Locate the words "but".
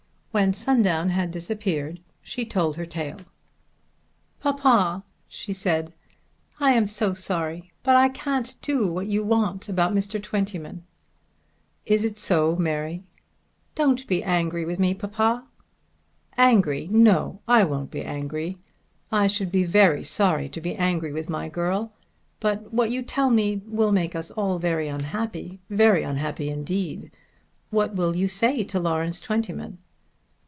7.83-7.97, 22.39-22.73